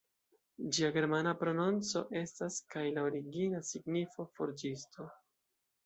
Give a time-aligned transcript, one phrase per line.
[0.77, 5.11] Ĝia germana prononco estas kaj la origina signifo "forĝisto".